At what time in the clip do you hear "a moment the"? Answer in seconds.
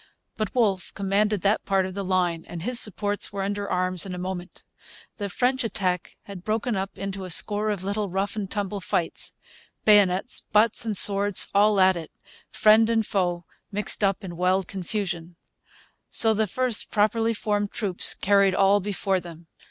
4.15-5.29